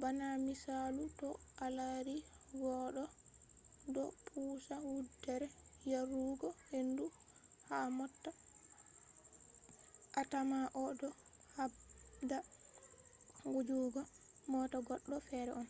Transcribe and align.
bana 0.00 0.28
misalu 0.46 1.04
to 1.20 1.28
a 1.64 1.66
lari 1.76 2.16
goddo 2.60 3.04
do 3.94 4.04
pusa 4.26 4.76
wuddere 4.86 5.48
yarugo 5.92 6.48
hendu 6.70 7.04
ha 7.68 7.78
mota 7.98 8.30
a 10.20 10.22
tamma 10.30 10.60
o 10.82 10.84
do 11.00 11.08
habda 11.56 12.38
wujjugo 13.52 14.00
mota 14.52 14.78
goddo 14.88 15.16
fere 15.28 15.52
on 15.60 15.66